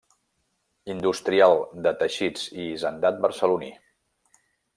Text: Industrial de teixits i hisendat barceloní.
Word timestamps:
Industrial 0.93 1.53
de 1.89 1.93
teixits 1.99 2.47
i 2.63 2.65
hisendat 2.71 3.21
barceloní. 3.27 3.71